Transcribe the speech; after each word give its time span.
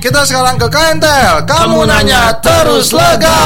Kita 0.00 0.24
sekarang 0.24 0.56
ke 0.56 0.66
KNTL. 0.66 1.44
Kamu, 1.44 1.84
nanya 1.84 2.32
terus 2.40 2.88
lega. 2.90 3.36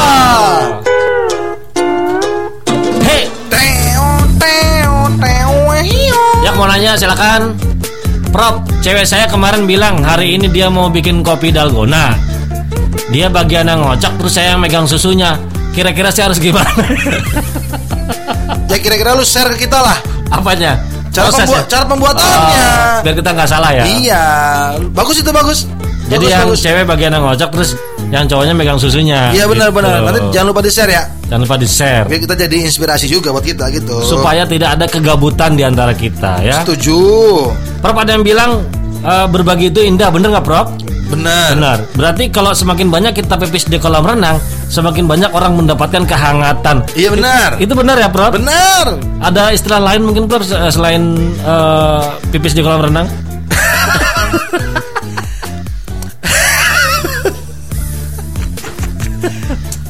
Hei, 3.03 3.27
Teo, 3.51 4.09
teo, 4.39 4.97
teo, 5.19 5.55
hiyo. 5.83 6.21
yang 6.47 6.55
mau 6.55 6.71
nanya 6.71 6.95
silakan. 6.95 7.59
Prop, 8.31 8.63
cewek 8.83 9.07
saya 9.07 9.27
kemarin 9.27 9.67
bilang 9.67 10.03
hari 10.03 10.35
ini 10.35 10.47
dia 10.47 10.71
mau 10.71 10.87
bikin 10.87 11.23
kopi 11.23 11.51
dalgona. 11.51 12.15
Dia 13.11 13.27
bagian 13.27 13.67
yang 13.67 13.83
ngocok 13.83 14.13
terus 14.19 14.33
saya 14.35 14.55
yang 14.55 14.63
megang 14.63 14.87
susunya. 14.87 15.35
Kira-kira 15.75 16.11
saya 16.11 16.31
harus 16.31 16.39
gimana? 16.39 16.71
Ya 18.65 18.83
kira-kira 18.83 19.15
lu 19.15 19.23
share 19.23 19.55
ke 19.55 19.71
kita 19.71 19.79
lah. 19.79 19.95
Apanya? 20.35 20.75
Cara, 21.15 21.31
Proses 21.31 21.47
pembuat, 21.47 21.63
ya? 21.63 21.71
cara 21.71 21.85
pembuatannya. 21.87 22.67
Oh, 22.67 23.01
biar 23.07 23.15
kita 23.15 23.31
nggak 23.31 23.47
salah 23.49 23.71
ya. 23.71 23.85
Iya, 23.87 24.25
bagus 24.91 25.17
itu 25.23 25.31
bagus. 25.31 25.59
Jadi 26.15 26.25
Bagus, 26.25 26.31
yang 26.31 26.47
bagus. 26.47 26.61
cewek 26.63 26.85
bagian 26.87 27.11
yang 27.11 27.25
ngocok 27.25 27.49
terus 27.51 27.71
yang 28.09 28.25
cowoknya 28.25 28.55
megang 28.55 28.79
susunya. 28.79 29.21
Iya 29.31 29.45
benar-benar. 29.45 29.99
Gitu. 29.99 30.07
Nanti 30.07 30.21
jangan 30.31 30.47
lupa 30.49 30.61
di 30.63 30.71
share 30.71 30.93
ya. 30.93 31.03
Jangan 31.25 31.41
lupa 31.43 31.57
di 31.57 31.67
share 31.67 32.05
Biar 32.05 32.21
kita 32.21 32.35
jadi 32.39 32.57
inspirasi 32.63 33.07
juga 33.09 33.33
buat 33.33 33.43
kita 33.43 33.65
gitu. 33.71 33.97
supaya 34.01 34.45
tidak 34.45 34.77
ada 34.77 34.87
kegabutan 34.87 35.55
di 35.55 35.63
antara 35.63 35.91
kita 35.91 36.39
ya. 36.41 36.63
Setuju. 36.63 36.99
Prof 37.81 37.97
ada 37.97 38.13
yang 38.13 38.23
bilang 38.23 38.63
eh, 39.01 39.27
berbagi 39.27 39.69
itu 39.69 39.81
indah, 39.81 40.09
bener 40.09 40.31
nggak 40.31 40.47
Prof? 40.47 40.69
Benar. 41.05 41.49
Benar. 41.53 41.79
Berarti 41.93 42.25
kalau 42.29 42.51
semakin 42.51 42.89
banyak 42.89 43.13
kita 43.15 43.37
pipis 43.37 43.67
di 43.67 43.77
kolam 43.77 44.03
renang, 44.03 44.41
semakin 44.67 45.05
banyak 45.05 45.31
orang 45.31 45.53
mendapatkan 45.55 46.03
kehangatan. 46.03 46.81
Iya 46.95 47.13
benar. 47.13 47.49
Itu 47.57 47.73
benar 47.73 47.97
ya, 47.97 48.09
Prof? 48.09 48.33
Benar. 48.33 48.99
Ada 49.21 49.53
istilah 49.53 49.81
lain 49.83 50.01
mungkin 50.03 50.25
Prof 50.25 50.43
se- 50.43 50.57
selain 50.71 51.13
eh, 51.41 52.03
pipis 52.31 52.53
di 52.53 52.63
kolam 52.63 52.85
renang? 52.85 53.07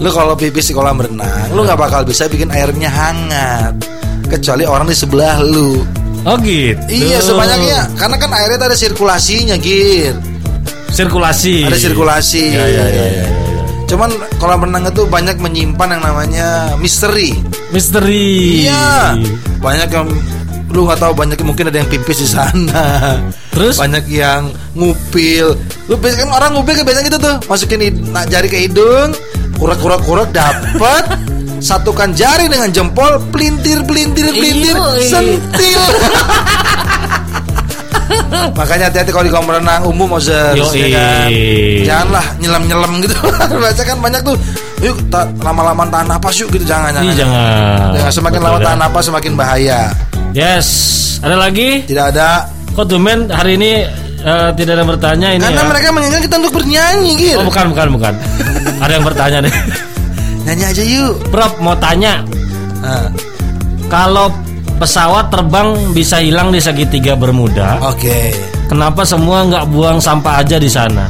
Lu 0.02 0.10
kalau 0.10 0.34
pipis 0.34 0.70
di 0.70 0.74
kolam 0.74 0.98
renang, 0.98 1.54
lu 1.54 1.62
nggak 1.62 1.78
bakal 1.78 2.02
bisa 2.02 2.26
bikin 2.26 2.50
airnya 2.50 2.90
hangat. 2.90 3.78
Kecuali 4.26 4.66
orang 4.66 4.90
di 4.90 4.96
sebelah 4.96 5.38
lu. 5.38 5.86
Oh 6.24 6.34
gitu. 6.40 6.80
Iya 6.88 7.20
sebanyaknya, 7.20 7.94
karena 7.94 8.16
kan 8.18 8.30
airnya 8.32 8.58
ada 8.66 8.74
sirkulasinya, 8.74 9.54
Gir. 9.60 10.16
Sirkulasi. 10.90 11.68
Ada 11.68 11.78
sirkulasi. 11.78 12.44
Ya, 12.54 12.64
ya, 12.64 12.86
ya, 12.86 12.86
ya, 12.90 13.06
ya. 13.22 13.26
Cuman 13.84 14.10
kolam 14.40 14.64
renang 14.64 14.88
itu 14.88 15.04
banyak 15.06 15.36
menyimpan 15.38 15.88
yang 15.98 16.02
namanya 16.02 16.48
misteri. 16.80 17.36
Misteri. 17.70 18.64
Iya. 18.66 19.14
Banyak 19.60 19.88
yang 19.92 20.08
lu 20.74 20.90
nggak 20.90 20.98
tahu 20.98 21.12
banyak 21.14 21.38
mungkin 21.46 21.70
ada 21.70 21.78
yang 21.78 21.90
pipis 21.92 22.24
di 22.24 22.28
sana. 22.30 23.20
Terus? 23.54 23.78
banyak 23.78 24.10
yang 24.10 24.50
ngupil. 24.74 25.54
Lu 25.86 25.94
biasanya 25.94 26.26
kan 26.26 26.30
orang 26.42 26.50
ngupil 26.58 26.74
kan 26.74 26.84
biasanya 26.88 27.06
gitu 27.06 27.18
tuh, 27.22 27.36
masukin 27.46 27.80
hid- 27.86 28.02
nah, 28.10 28.26
jari 28.26 28.48
ke 28.50 28.58
hidung, 28.66 29.14
kurak-kurak-kurak 29.56 30.28
dapat 30.30 31.04
satukan 31.58 32.12
jari 32.12 32.46
dengan 32.46 32.68
jempol, 32.68 33.16
pelintir 33.30 33.80
pelintir 33.82 34.28
pelintir, 34.28 34.76
Iya. 34.76 35.08
sentil. 35.08 35.82
Makanya 38.54 38.92
hati-hati 38.92 39.10
kalau 39.10 39.24
di 39.24 39.32
kolam 39.32 39.48
renang 39.48 39.82
umum 39.84 40.06
Yoi. 40.12 40.60
ya 40.76 40.88
kan. 40.92 41.28
Janganlah 41.82 42.24
nyelam-nyelam 42.38 42.92
gitu. 43.00 43.16
Baca 43.64 43.82
kan 43.82 43.98
banyak 43.98 44.20
tuh. 44.22 44.36
Yuk 44.84 44.98
ta- 45.08 45.30
lama-lama 45.40 45.88
tahan 45.88 46.06
napas 46.06 46.36
yuk 46.36 46.52
gitu 46.52 46.68
jangan 46.68 46.92
Ih, 47.00 47.16
jangan. 47.16 47.16
jangan. 47.16 47.88
Jangan 47.96 48.12
semakin 48.12 48.38
Betul 48.38 48.48
lama 48.50 48.58
ya. 48.60 48.64
tahan 48.68 48.78
napas 48.78 49.02
semakin 49.08 49.32
bahaya. 49.34 49.80
Yes. 50.36 50.66
Ada 51.24 51.36
lagi? 51.40 51.68
Tidak 51.88 52.04
ada 52.04 52.44
Kok 52.74 52.84
tumben 52.84 53.30
hari 53.30 53.54
ini 53.54 53.86
eh, 54.20 54.48
tidak 54.58 54.72
ada 54.74 54.82
yang 54.82 54.90
bertanya 54.90 55.28
ini 55.30 55.40
karena 55.40 55.62
ya? 55.62 55.68
mereka 55.70 55.88
menginginkan 55.94 56.22
kita 56.26 56.34
untuk 56.42 56.52
bernyanyi 56.52 57.10
gitu. 57.14 57.38
Oh 57.38 57.46
bukan 57.46 57.64
bukan 57.70 57.86
bukan. 57.94 58.14
ada 58.84 58.92
yang 59.00 59.06
bertanya 59.06 59.38
nih. 59.44 59.54
Nyanyi 60.44 60.64
aja 60.68 60.82
yuk. 60.84 61.14
Prof 61.32 61.56
mau 61.64 61.72
tanya 61.80 62.20
Nah, 62.84 63.08
kalau 63.88 64.28
pesawat 64.76 65.32
terbang 65.32 65.72
bisa 65.96 66.20
hilang 66.20 66.52
di 66.52 66.60
segitiga 66.60 67.16
Bermuda, 67.16 67.80
Oke. 67.80 68.28
kenapa 68.68 69.08
semua 69.08 69.40
nggak 69.48 69.64
buang 69.72 69.96
sampah 69.96 70.44
aja 70.44 70.60
di 70.60 70.68
sana? 70.68 71.08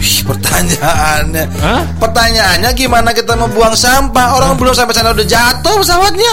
Pertanyaannya. 0.00 1.44
Hah? 1.62 1.82
Pertanyaannya 2.02 2.70
gimana 2.74 3.14
kita 3.14 3.38
membuang 3.38 3.74
sampah? 3.74 4.38
Orang 4.38 4.58
belum 4.58 4.74
sampai 4.74 4.94
sana 4.94 5.14
udah 5.14 5.26
jatuh 5.26 5.74
pesawatnya. 5.78 6.32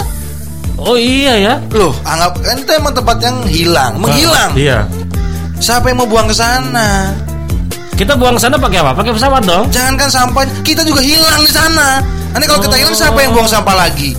Oh 0.78 0.98
iya 0.98 1.34
ya. 1.38 1.54
Loh, 1.74 1.94
anggap 2.06 2.38
kan 2.42 2.58
itu 2.58 2.72
emang 2.78 2.94
tempat 2.94 3.18
yang 3.22 3.38
hilang, 3.50 3.94
menghilang. 3.98 4.54
Iya. 4.54 4.86
Siapa 5.58 5.90
yang 5.90 6.02
mau 6.02 6.10
buang 6.10 6.30
ke 6.30 6.36
sana? 6.38 7.14
Kita 7.98 8.14
buang 8.14 8.38
ke 8.38 8.42
sana 8.42 8.62
pakai 8.62 8.78
apa? 8.80 8.94
Pakai 8.94 9.10
pesawat 9.10 9.42
dong. 9.44 9.66
Jangankan 9.74 10.08
sampah, 10.08 10.46
kita 10.62 10.86
juga 10.86 11.02
hilang 11.02 11.42
di 11.42 11.50
sana. 11.50 11.98
Nanti 12.30 12.46
kalau 12.46 12.62
kita 12.62 12.78
hilang 12.78 12.94
siapa 12.94 13.18
yang 13.20 13.34
buang 13.34 13.50
sampah 13.50 13.74
lagi? 13.74 14.14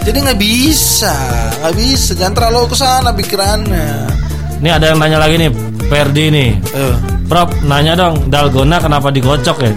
Jadi 0.00 0.16
nggak 0.24 0.40
bisa, 0.40 1.12
nggak 1.60 1.74
bisa. 1.76 2.16
Jangan 2.16 2.32
terlalu 2.32 2.72
ke 2.72 2.74
sana 2.74 3.12
pikirannya. 3.12 4.08
Ini 4.64 4.68
ada 4.72 4.84
yang 4.88 4.96
nanya 4.96 5.20
lagi 5.20 5.36
nih, 5.36 5.52
Perdi 5.84 6.24
nih. 6.32 6.50
Eh, 6.72 6.94
Prof, 7.28 7.52
nanya 7.62 7.92
dong, 7.92 8.32
dalgona 8.32 8.80
kenapa 8.80 9.12
dikocok 9.12 9.58
ya? 9.60 9.72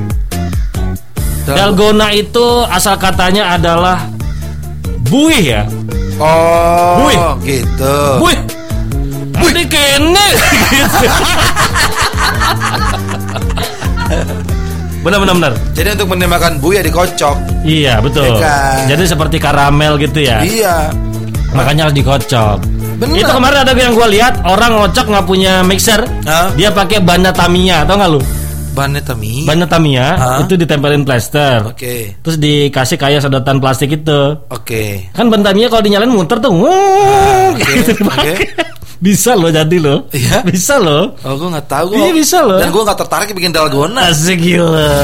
Dal- 1.43 1.75
Dalgona 1.75 2.15
itu 2.15 2.63
asal 2.71 2.95
katanya 2.95 3.59
adalah 3.59 4.07
buih 5.11 5.43
ya. 5.43 5.61
oh, 6.15 7.03
Buih. 7.03 7.19
gitu. 7.43 7.95
Buih. 8.23 8.39
Buih 9.35 9.67
kene. 9.67 10.27
benar 15.03 15.17
benar 15.19 15.33
benar. 15.35 15.53
Jadi 15.75 15.87
untuk 15.99 16.07
menembakkan 16.15 16.53
buaya 16.63 16.79
dikocok. 16.79 17.35
Iya 17.67 17.99
betul. 17.99 18.23
Iya 18.23 18.39
kan? 18.39 18.83
Jadi 18.87 19.03
seperti 19.03 19.37
karamel 19.37 19.99
gitu 19.99 20.19
ya. 20.23 20.39
Iya. 20.43 20.75
Makanya 21.53 21.89
harus 21.89 21.95
dikocok. 21.95 22.57
Bener. 22.97 23.19
Itu 23.19 23.31
kemarin 23.31 23.59
ada 23.67 23.73
yang 23.75 23.93
gue 23.93 24.07
lihat 24.15 24.33
orang 24.47 24.79
ngocok 24.79 25.05
nggak 25.11 25.25
punya 25.27 25.59
mixer, 25.65 26.01
Hah? 26.23 26.49
dia 26.55 26.71
pakai 26.71 27.03
banda 27.03 27.33
Tamiya, 27.35 27.83
tau 27.83 27.99
nggak 27.99 28.11
lu? 28.15 28.21
Bahannya 28.73 29.05
tami. 29.05 29.45
Banda 29.45 29.69
Tamiya 29.69 30.17
itu 30.41 30.57
ditempelin 30.57 31.05
plester, 31.05 31.61
Oke. 31.69 32.17
terus 32.25 32.41
dikasih 32.41 32.97
kayak 32.97 33.21
sedotan 33.21 33.61
plastik 33.61 33.93
itu. 33.93 34.33
Oke. 34.49 35.13
Kan 35.13 35.29
banda 35.29 35.53
Tamiya 35.53 35.69
kalau 35.69 35.85
dinyalain 35.85 36.09
muter 36.09 36.41
tuh, 36.41 36.49
Ah, 36.65 37.53
oke, 37.53 37.61
gitu. 37.61 37.93
Bisa 39.03 39.35
loh 39.35 39.51
jadi 39.51 39.77
loh. 39.83 40.07
Iya? 40.15 40.47
Bisa 40.47 40.79
loh. 40.79 41.11
Oh, 41.27 41.35
gue 41.35 41.49
nggak 41.51 41.67
tahu. 41.67 41.91
Iya, 41.91 42.15
bisa 42.15 42.39
loh. 42.39 42.55
Dan 42.55 42.71
gue 42.71 42.83
nggak 42.87 42.99
tertarik 43.03 43.27
bikin 43.35 43.51
dalgona. 43.51 44.07
Asik 44.07 44.39
gila. 44.39 45.03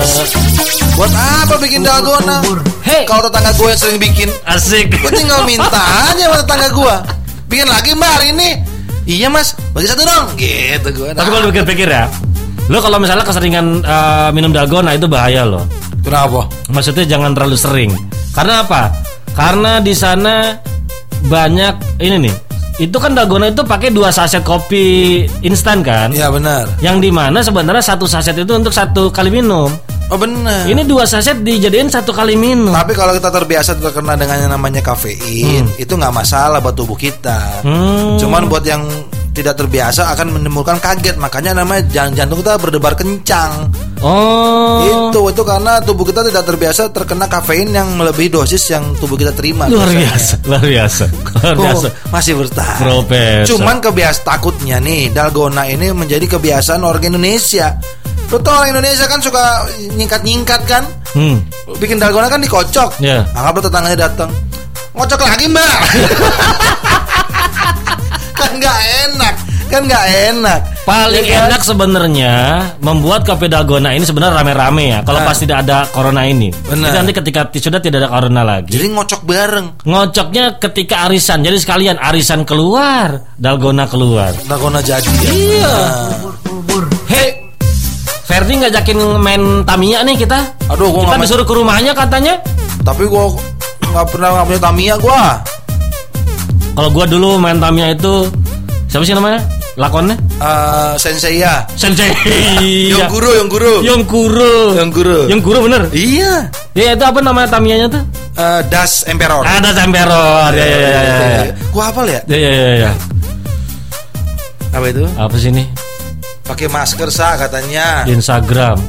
Buat 0.95 1.11
apa 1.11 1.55
bikin 1.59 1.83
dalgona? 1.83 2.39
Hey. 2.79 3.03
Kalau 3.03 3.27
tetangga 3.27 3.51
gue 3.59 3.67
yang 3.67 3.75
sering 3.75 3.99
bikin, 3.99 4.31
Asik. 4.47 4.87
gue 4.95 5.11
tinggal 5.11 5.43
minta 5.43 5.67
aja 6.07 6.31
sama 6.31 6.37
tetangga 6.39 6.67
gue. 6.71 6.95
Bikin 7.51 7.67
lagi 7.67 7.91
mbak 7.91 8.11
hari 8.15 8.27
ini. 8.31 8.49
Iya 9.03 9.27
mas, 9.27 9.51
bagi 9.75 9.91
satu 9.91 10.07
dong. 10.07 10.25
Gitu 10.39 10.89
gue. 10.95 11.09
Tapi 11.11 11.27
kalau 11.27 11.45
pikir-pikir 11.51 11.89
ya, 11.91 12.07
lo 12.71 12.79
kalau 12.79 13.03
misalnya 13.03 13.27
keseringan 13.27 13.83
eh, 13.83 14.29
minum 14.31 14.55
dalgona 14.55 14.95
itu 14.95 15.11
bahaya 15.11 15.43
loh. 15.43 15.67
kenapa? 15.99 16.47
Maksudnya 16.71 17.03
jangan 17.03 17.35
terlalu 17.35 17.59
sering. 17.59 17.91
Karena 18.31 18.63
apa? 18.63 18.95
Karena 19.35 19.83
di 19.83 19.91
sana 19.91 20.55
banyak 21.27 21.99
ini 21.99 22.31
nih. 22.31 22.48
Itu 22.79 22.95
kan 22.95 23.11
dalgona 23.11 23.51
itu 23.51 23.59
pakai 23.67 23.91
dua 23.91 24.07
saset 24.07 24.39
kopi 24.39 25.27
instan 25.43 25.83
kan? 25.83 26.15
Iya 26.15 26.31
benar. 26.31 26.63
Yang 26.79 26.97
di 27.03 27.11
mana 27.11 27.43
sebenarnya 27.43 27.83
satu 27.83 28.07
saset 28.07 28.31
itu 28.39 28.47
untuk 28.55 28.71
satu 28.71 29.11
kali 29.11 29.27
minum. 29.27 29.67
Oh 30.09 30.17
benar. 30.17 30.63
Ini 30.63 30.87
dua 30.87 31.03
saset 31.03 31.43
dijadiin 31.43 31.91
satu 31.91 32.15
kali 32.15 32.39
minum. 32.39 32.71
Tapi 32.71 32.95
kalau 32.95 33.11
kita 33.11 33.29
terbiasa 33.29 33.77
terkena 33.77 34.15
dengan 34.15 34.47
yang 34.47 34.51
namanya 34.55 34.79
kafein, 34.79 35.67
itu 35.75 35.93
nggak 35.93 36.15
masalah 36.15 36.63
buat 36.63 36.73
tubuh 36.73 36.95
kita. 36.95 37.67
Hmm. 37.67 38.15
Cuman 38.15 38.47
buat 38.47 38.63
yang 38.63 38.87
tidak 39.39 39.55
terbiasa 39.55 40.11
akan 40.11 40.35
menimbulkan 40.35 40.77
kaget, 40.77 41.15
makanya 41.15 41.55
namanya 41.55 41.87
jan- 41.87 42.11
jantung 42.11 42.43
kita 42.43 42.59
berdebar 42.59 42.93
kencang. 42.93 43.71
Oh. 43.99 45.09
Itu 45.09 45.19
itu 45.27 45.43
karena 45.43 45.79
tubuh 45.79 46.03
kita 46.03 46.23
tidak 46.23 46.43
terbiasa 46.43 46.91
terkena 46.91 47.25
kafein 47.25 47.71
yang 47.71 47.87
melebihi 47.95 48.29
dosis 48.29 48.63
yang 48.69 48.95
tubuh 48.95 49.15
kita 49.15 49.31
terima. 49.31 49.67
Luar 49.67 49.87
biasanya. 49.87 49.99
biasa, 50.05 50.33
luar 50.45 50.63
biasa, 50.63 51.03
luar 51.09 51.55
Oh, 51.55 51.63
biasa. 51.63 51.87
masih 52.11 52.33
bertahan. 52.35 52.79
Profesor. 52.81 53.47
Cuman 53.55 53.75
kebiasaan 53.79 54.25
takutnya 54.25 54.77
nih 54.79 55.09
dalgona 55.09 55.63
ini 55.65 55.91
menjadi 55.91 56.27
kebiasaan 56.29 56.79
warga 56.79 57.07
Indonesia. 57.07 57.79
Tau 58.29 58.45
orang 58.45 58.77
Indonesia 58.77 59.09
kan 59.09 59.17
suka 59.19 59.65
nyingkat-nyingkat 59.97 60.61
kan? 60.69 60.83
Hmm. 61.17 61.41
Bikin 61.81 61.97
dalgona 61.97 62.29
kan 62.29 62.37
dikocok. 62.37 63.01
Iya. 63.01 63.25
Anggaplah 63.33 63.63
tetangganya 63.65 63.99
datang. 64.05 64.29
Ngocok 64.93 65.21
lagi 65.21 65.45
mbak. 65.49 65.77
kan 68.49 68.57
nggak 68.59 68.79
enak, 69.05 69.35
kan 69.69 69.81
nggak 69.85 70.05
enak. 70.27 70.59
Paling 70.81 71.21
Ya 71.21 71.37
kan? 71.37 71.47
enak 71.47 71.61
sebenarnya 71.61 72.33
membuat 72.81 73.21
kopi 73.21 73.45
dalgona 73.45 73.93
ini 73.93 74.01
sebenarnya 74.01 74.41
rame-rame 74.41 74.83
ya. 74.89 74.99
Kalau 75.03 75.21
Nah. 75.21 75.27
pas 75.27 75.37
tidak 75.37 75.57
ada 75.61 75.85
corona 75.87 76.25
ini. 76.25 76.49
Benar. 76.49 76.89
Jadi 76.89 76.97
nanti 76.97 77.13
ketika 77.13 77.41
ti- 77.45 77.61
sudah 77.61 77.77
tidak 77.77 78.01
ada 78.01 78.09
corona 78.09 78.41
lagi. 78.41 78.73
Jadi 78.73 78.89
ngocok 78.89 79.21
bareng. 79.21 79.65
ngocoknya 79.85 80.43
ketika 80.57 81.05
arisan. 81.05 81.39
Jadi 81.39 81.57
sekalian 81.57 81.95
arisan 81.95 82.41
keluar, 82.41 83.29
dalgona 83.35 83.85
keluar. 83.85 84.33
Dalgona 84.43 84.81
jadi. 84.81 85.05
ya. 85.05 85.29
Iya. 85.29 85.69
Nah. 85.69 86.89
Hei, 87.05 87.27
Erdi 88.29 88.53
ngajakin 88.57 88.97
main 89.19 89.41
Tamiya 89.61 90.01
nih 90.01 90.15
kita. 90.17 90.39
Aduh, 90.69 90.89
gua 90.89 91.05
kita 91.05 91.11
main- 91.11 91.21
disuruh 91.21 91.43
ke 91.43 91.53
rumahnya 91.53 91.93
katanya. 91.93 92.41
Tapi 92.79 93.05
gua 93.05 93.29
nggak 93.83 94.05
pernah 94.07 94.29
nggak 94.31 94.45
punya 94.47 94.61
Tamiya 94.63 94.95
gua. 94.97 95.23
Kalau 96.79 96.95
gua 96.95 97.03
dulu 97.03 97.35
main 97.35 97.59
Tamiya 97.59 97.91
itu 97.91 98.23
siapa 98.87 99.03
sih 99.03 99.11
namanya? 99.11 99.43
Lakonnya? 99.75 100.15
Eh, 100.39 100.95
Sensei 100.95 101.43
ya. 101.43 101.67
Sensei. 101.75 102.07
Yang 102.95 103.11
guru, 103.11 103.29
yang 103.35 103.51
guru. 103.51 103.73
Yang 103.83 104.01
guru. 104.07 104.55
Yang 104.79 104.89
guru. 104.95 105.19
Yang 105.27 105.41
guru 105.43 105.57
bener. 105.67 105.81
Iya. 105.91 106.47
Ya 106.79 106.95
itu 106.95 107.03
apa 107.03 107.19
namanya 107.19 107.51
Tamiyanya 107.51 107.91
tuh? 107.91 107.99
Eh, 108.39 108.61
Das 108.71 109.03
Emperor. 109.11 109.43
Ada 109.43 109.75
Semperor. 109.75 110.55
Ya 110.55 110.63
ya 110.63 110.77
ya 110.79 110.87
ya. 110.87 111.15
ya. 111.19 111.53
Gua 111.67 111.83
hafal 111.91 112.07
ya? 112.07 112.23
Ya 112.31 112.37
ya 112.39 112.51
ya 112.55 112.71
ya. 112.87 112.91
Apa 114.71 114.85
itu? 114.87 115.03
Apa 115.19 115.35
sih 115.35 115.51
ini? 115.51 115.67
Pakai 116.47 116.71
masker 116.71 117.11
sah 117.11 117.35
katanya. 117.35 118.07
Di 118.07 118.15
Instagram. 118.15 118.79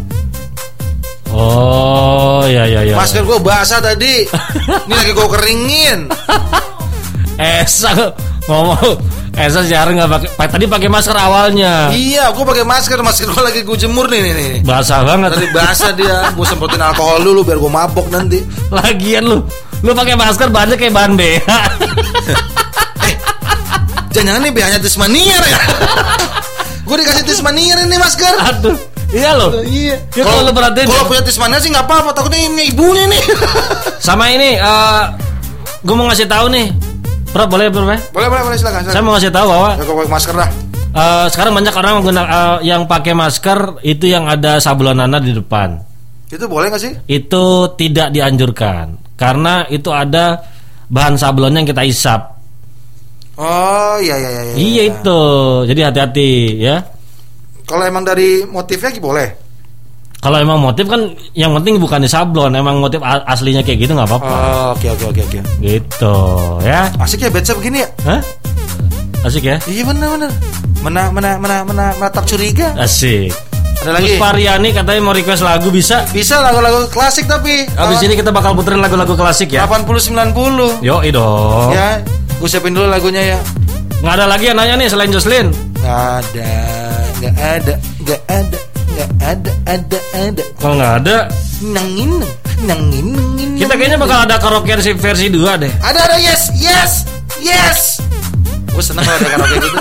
Oh, 1.34 2.46
ya 2.46 2.70
ya 2.70 2.86
ya. 2.86 2.94
Masker 2.94 3.26
gua 3.26 3.42
basah 3.42 3.82
tadi. 3.82 4.30
Ini 4.86 4.94
lagi 4.94 5.10
gua 5.10 5.26
keringin. 5.26 6.06
Esa 7.40 8.12
ngomong 8.44 8.76
Esa 9.32 9.62
jarang 9.62 9.94
nggak 9.94 10.10
pakai 10.10 10.28
pa- 10.30 10.50
tadi 10.50 10.66
pakai 10.66 10.86
masker 10.86 11.14
awalnya 11.14 11.88
Iya, 11.88 12.28
gua 12.30 12.44
pakai 12.44 12.62
masker. 12.62 12.98
Masker 12.98 13.26
gua 13.26 13.42
lagi 13.42 13.62
gua 13.62 13.74
jemur 13.74 14.06
nih 14.06 14.20
nih. 14.20 14.32
nih. 14.34 14.50
basah 14.60 15.00
banget 15.00 15.32
Tadi 15.32 15.46
basah 15.50 15.90
dia. 15.92 16.28
Gua 16.30 16.44
semprotin 16.44 16.78
alkohol 16.78 17.22
dulu 17.22 17.40
biar 17.42 17.56
gua 17.56 17.72
mabok 17.74 18.06
nanti. 18.08 18.44
lagian 18.68 19.24
lu 19.24 19.38
lu 19.80 19.90
pakai 19.90 20.12
masker 20.12 20.48
banyak 20.48 20.76
kayak 20.76 20.92
bahan 20.92 21.14
BH 21.14 21.48
Jangan-jangan 24.10 24.42
nih 24.42 24.52
biayanya 24.52 24.80
Tismanier 24.80 25.40
ya. 25.40 25.58
gua 26.82 26.96
dikasih 26.98 27.24
Tismanier 27.24 27.78
ini 27.80 27.96
masker. 27.96 28.34
aduh 28.36 28.76
iya 29.10 29.30
lo 29.32 29.62
Iya. 29.62 29.96
Ya, 30.10 30.22
kalau 30.22 30.42
lu 30.42 30.52
perhatiin 30.52 30.84
kalau 30.84 31.00
ya. 31.00 31.08
punya 31.08 31.22
Tismanier 31.22 31.58
sih 31.58 31.70
nggak 31.70 31.82
apa-apa. 31.82 32.10
Takutnya 32.12 32.40
ini 32.42 32.62
ibunya 32.68 33.06
nih. 33.06 33.22
sama 33.98 34.28
ini 34.28 34.54
eh 34.54 35.02
gue 35.80 35.94
mau 35.94 36.04
ngasih 36.04 36.26
tahu 36.26 36.50
nih 36.50 36.66
Bro, 37.30 37.46
boleh 37.46 37.70
bro, 37.70 37.86
boleh? 37.86 38.00
boleh, 38.10 38.28
boleh, 38.28 38.42
boleh 38.42 38.58
silakan. 38.58 38.80
Saya 38.82 38.90
silakan. 38.90 39.04
mau 39.06 39.12
ngasih 39.14 39.30
tahu 39.30 39.46
bahwa 39.46 39.70
Ya, 39.70 39.84
pakai 39.86 40.10
masker 40.10 40.34
dah. 40.34 40.50
eh, 40.90 41.26
sekarang 41.30 41.52
banyak 41.54 41.74
orang 41.76 41.92
mengguna, 42.02 42.22
eh, 42.22 42.56
yang 42.66 42.82
pakai 42.84 43.14
masker 43.14 43.58
itu 43.82 44.04
yang 44.06 44.26
ada 44.26 44.58
sablonana 44.58 45.22
di 45.22 45.30
depan. 45.30 45.78
Itu 46.26 46.46
boleh 46.46 46.70
nggak 46.70 46.82
sih? 46.82 46.92
Itu 47.06 47.74
tidak 47.74 48.10
dianjurkan 48.10 48.98
karena 49.14 49.66
itu 49.66 49.90
ada 49.90 50.42
bahan 50.86 51.14
sablonnya 51.14 51.62
yang 51.62 51.70
kita 51.70 51.86
isap. 51.86 52.20
Oh, 53.34 53.96
iya 53.98 54.14
iya 54.14 54.30
iya. 54.30 54.42
Iya 54.54 54.82
itu. 54.90 55.20
Jadi 55.64 55.80
hati-hati 55.80 56.30
ya. 56.60 56.76
Kalau 57.64 57.86
emang 57.86 58.02
dari 58.02 58.42
motifnya 58.44 58.90
boleh. 58.98 59.28
Kalau 60.20 60.36
emang 60.36 60.60
motif 60.60 60.84
kan 60.84 61.16
yang 61.32 61.56
penting 61.56 61.80
bukan 61.80 62.04
di 62.04 62.08
sablon, 62.12 62.52
emang 62.52 62.76
motif 62.76 63.00
aslinya 63.04 63.64
kayak 63.64 63.88
gitu 63.88 63.96
nggak 63.96 64.04
apa-apa. 64.04 64.28
Oh, 64.28 64.68
oke 64.76 64.88
oke 64.92 65.04
oke 65.16 65.20
oke. 65.24 65.40
Gitu 65.64 66.16
ya. 66.60 66.92
Asik 67.00 67.24
ya 67.24 67.32
baca 67.32 67.52
begini 67.56 67.80
ya? 67.80 67.88
Hah? 68.04 68.20
Asik 69.24 69.48
ya? 69.48 69.56
Iya 69.64 69.82
benar 69.88 70.08
benar. 70.12 70.30
Mena 70.84 71.02
mena 71.08 71.30
mena 71.40 71.56
mena 71.64 71.86
menatap 71.96 72.28
curiga. 72.28 72.76
Asik. 72.76 73.32
Ada 73.80 73.96
lagi? 73.96 74.20
Pariani 74.20 74.76
katanya 74.76 75.00
mau 75.00 75.16
request 75.16 75.40
lagu 75.40 75.72
bisa. 75.72 76.04
Bisa 76.12 76.36
lagu-lagu 76.44 76.84
klasik 76.92 77.24
tapi. 77.24 77.64
Habis 77.72 78.04
ini 78.04 78.12
kita 78.12 78.28
bakal 78.28 78.52
puterin 78.52 78.84
lagu-lagu 78.84 79.16
klasik 79.16 79.48
ya. 79.56 79.64
80 79.64 80.20
90. 80.36 80.84
Yo 80.84 81.00
dong. 81.08 81.72
Ya, 81.72 81.96
gue 82.36 82.48
siapin 82.48 82.76
dulu 82.76 82.92
lagunya 82.92 83.36
ya. 83.36 83.38
Nggak 84.04 84.14
ada 84.20 84.26
lagi 84.28 84.52
yang 84.52 84.60
nanya 84.60 84.84
nih 84.84 84.88
selain 84.92 85.08
Jocelyn. 85.08 85.48
Nggak 85.80 85.96
ada, 85.96 86.52
nggak 87.16 87.34
ada, 87.40 87.74
nggak 88.04 88.20
ada, 88.28 88.58
nggak 89.00 89.12
ada, 89.24 89.52
ada, 89.66 89.98
ada. 90.12 90.42
Kalau 90.60 90.74
nggak 90.76 90.94
ada, 91.00 91.16
Nangin, 91.60 92.12
nangin, 92.60 93.06
nangin. 93.36 93.50
kita 93.56 93.72
kayaknya 93.72 93.96
bakal 93.96 94.18
ada 94.24 94.36
karaoke 94.36 94.72
versi 94.72 94.92
versi 94.92 95.26
2 95.28 95.60
deh. 95.60 95.72
Ada 95.80 95.98
ada 96.04 96.16
yes, 96.16 96.52
yes, 96.56 96.92
yes. 97.40 98.00
Gue 98.68 98.80
seneng 98.80 99.04
kalau 99.04 99.16
ada 99.16 99.28
karaoke 99.28 99.56
gitu. 99.58 99.78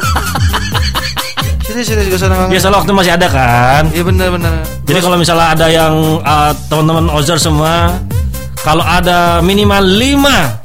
Serius 1.70 1.86
serius 1.88 2.08
gue 2.10 2.20
seneng 2.20 2.38
banget. 2.40 2.52
Biasa 2.58 2.68
waktu 2.74 2.92
masih 2.92 3.14
ada 3.14 3.28
kan. 3.30 3.84
Iya 3.94 4.04
benar 4.04 4.28
benar. 4.34 4.54
Jadi 4.84 5.00
kalau 5.00 5.16
misalnya 5.16 5.48
ada 5.54 5.68
yang 5.70 5.94
uh, 6.20 6.52
teman-teman 6.68 7.06
Ozer 7.14 7.38
semua, 7.38 7.94
kalau 8.60 8.82
ada 8.82 9.40
minimal 9.40 9.84
5 9.86 10.60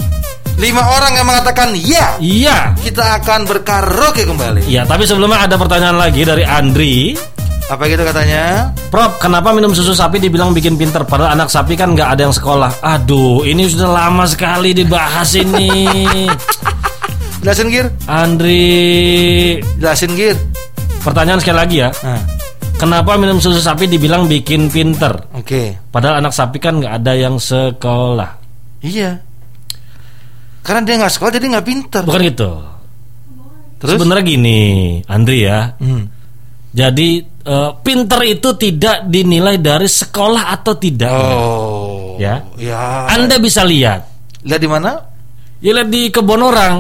Lima 0.55 0.87
orang 0.87 1.19
yang 1.19 1.27
mengatakan 1.27 1.75
ya, 1.75 2.15
Iya. 2.23 2.79
kita 2.79 3.19
akan 3.19 3.43
berkaraoke 3.43 4.23
kembali. 4.23 4.71
Iya, 4.71 4.87
tapi 4.87 5.03
sebelumnya 5.03 5.43
ada 5.43 5.59
pertanyaan 5.59 5.99
lagi 5.99 6.23
dari 6.23 6.47
Andri. 6.47 7.19
Apa 7.65 7.89
gitu 7.89 8.05
katanya? 8.05 8.69
Prof, 8.93 9.17
kenapa 9.17 9.49
minum 9.57 9.73
susu 9.73 9.97
sapi 9.97 10.21
dibilang 10.21 10.53
bikin 10.53 10.77
pinter 10.77 11.01
Padahal 11.01 11.33
anak 11.33 11.49
sapi 11.49 11.73
kan 11.73 11.97
nggak 11.97 12.13
ada 12.13 12.29
yang 12.29 12.35
sekolah 12.37 12.71
Aduh, 12.85 13.41
ini 13.43 13.65
sudah 13.65 13.89
lama 13.89 14.29
sekali 14.29 14.77
dibahas 14.77 15.33
ini 15.33 15.89
Jelasin 17.45 17.69
Gir, 17.69 17.93
Andri 18.09 19.61
jelasin 19.77 20.17
Gir. 20.17 20.33
Pertanyaan 21.05 21.41
sekali 21.41 21.57
lagi 21.61 21.77
ya 21.85 21.91
Nah, 22.05 22.21
Kenapa 22.75 23.17
minum 23.17 23.37
susu 23.41 23.61
sapi 23.61 23.89
dibilang 23.89 24.29
bikin 24.29 24.69
pinter 24.69 25.13
oke. 25.33 25.89
Padahal 25.89 26.21
anak 26.21 26.37
sapi 26.37 26.61
kan 26.61 26.81
nggak 26.81 27.01
ada 27.01 27.13
yang 27.17 27.41
sekolah 27.41 28.31
Iya. 28.85 29.25
Karena 30.61 30.81
dia 30.85 30.95
nggak 31.01 31.13
sekolah 31.13 31.33
jadi 31.33 31.47
nggak 31.57 31.67
pinter. 31.69 32.03
Bukan 32.05 32.23
gitu 32.29 32.51
Terus? 33.81 33.91
Sebenarnya 33.97 34.25
gini 34.25 34.61
Andri 35.09 35.49
ya 35.49 35.73
Hmm. 35.81 36.09
Jadi 36.75 37.34
eh, 37.45 37.71
pinter 37.81 38.21
itu 38.25 38.57
tidak 38.57 39.05
dinilai 39.07 39.61
dari 39.61 39.87
sekolah 39.87 40.51
atau 40.51 40.75
tidak 40.75 41.13
Oh. 41.13 42.17
Ya. 42.17 42.41
Ya. 42.57 43.11
Anda 43.11 43.37
bisa 43.37 43.67
lihat 43.67 44.07
Lihat 44.43 44.61
di 44.61 44.71
mana? 44.71 44.95
Ya 45.59 45.75
lihat 45.75 45.89
di 45.89 46.09
kebun 46.09 46.41
orang 46.41 46.79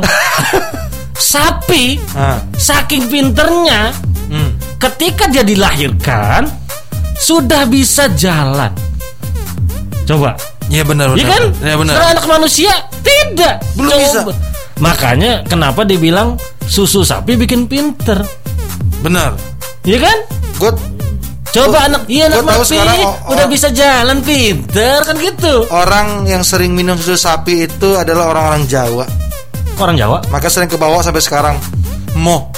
Sapi 1.14 1.98
Ah. 2.14 2.38
Saking 2.54 3.06
pinternya 3.08 3.92
Hmm. 4.24 4.56
Ketika 4.80 5.28
dia 5.28 5.44
dilahirkan 5.44 6.48
Sudah 7.14 7.68
bisa 7.68 8.08
jalan 8.16 8.72
Coba 10.04 10.32
Iya 10.66 10.80
benar 10.82 11.12
Iya 11.12 11.28
kan? 11.28 11.42
Iya 11.60 11.76
benar. 11.76 11.92
Sekarang 11.92 12.10
anak 12.16 12.26
manusia 12.26 12.72
Tidak 13.04 13.54
Belum 13.76 13.92
bisa. 14.00 14.20
Makanya 14.80 15.44
kenapa 15.44 15.84
dibilang 15.84 16.40
Susu 16.64 17.04
sapi 17.04 17.36
bikin 17.36 17.68
pinter 17.68 18.24
Benar. 19.04 19.36
Iya 19.84 20.00
kan? 20.00 20.18
Gue 20.64 20.72
Coba 21.54 21.86
anak 21.86 22.02
Iya 22.10 22.32
anak 22.32 22.50
tahu 22.50 22.62
sapi 22.66 22.72
sekarang 22.74 22.98
oh, 23.04 23.14
Udah 23.36 23.46
oh. 23.46 23.50
bisa 23.52 23.68
jalan 23.70 24.18
pinter 24.24 24.98
Kan 25.04 25.16
gitu 25.20 25.54
orang 25.70 26.24
yang 26.24 26.42
sering 26.42 26.72
minum 26.72 26.96
susu 26.96 27.14
sapi 27.14 27.68
itu 27.68 27.94
adalah 27.94 28.32
orang-orang 28.32 28.64
Jawa. 28.66 29.04
Orang 29.78 29.94
Jawa 29.94 30.18
Maka 30.32 30.48
sering 30.50 30.66
ke 30.66 30.74
bawah 30.74 30.98
sampai 31.04 31.22
sekarang. 31.22 31.56
Mo. 32.18 32.50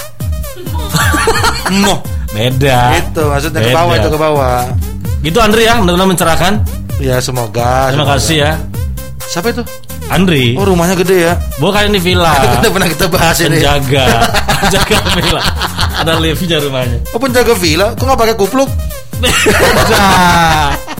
Mo. 1.83 2.01
Beda 2.33 2.97
Itu 2.97 3.27
maksudnya 3.27 3.59
ke 3.61 3.71
bawah 3.75 3.93
Beda. 3.93 4.01
itu 4.01 4.09
ke 4.09 4.19
bawah. 4.19 4.61
Gitu 5.21 5.37
Andri 5.43 5.63
ya 5.67 5.75
Mudah-mudahan 5.77 6.09
mencerahkan 6.15 6.53
Ya 6.97 7.21
semoga. 7.21 7.93
Terima 7.93 8.07
semoga. 8.07 8.17
kasih 8.17 8.37
ya 8.41 8.51
Siapa 9.29 9.47
itu? 9.53 9.63
Andri 10.07 10.55
Oh 10.57 10.63
rumahnya 10.65 10.95
gede 10.97 11.17
ya. 11.29 11.33
Bukan 11.61 11.91
ini 11.93 11.99
villa 12.01 12.33
Itu 12.57 12.71
pernah 12.73 12.87
kita 12.89 13.05
bahas 13.11 13.37
ini. 13.45 13.61
Penjaga 13.61 14.05
Penjaga 14.65 14.97
villa 15.21 15.43
Ada 15.97 16.21
liftnya 16.21 16.61
rumahnya 16.61 17.01
Oh 17.13 17.19
penjaga 17.19 17.57
villa, 17.57 17.97
kok 17.97 18.05
nggak 18.05 18.19
pakai 18.19 18.35
kupluk? 18.37 18.69
Beda 19.21 20.87